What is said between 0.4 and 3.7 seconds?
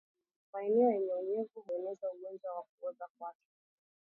Maeneo yenye unyevu hueneza ugonjwa wa kuoza kwato